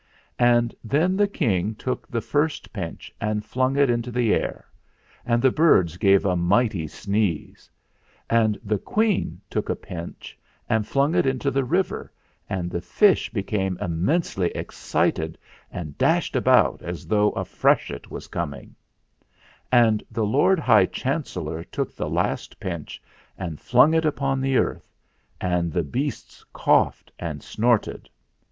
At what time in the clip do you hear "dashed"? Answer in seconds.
15.99-16.35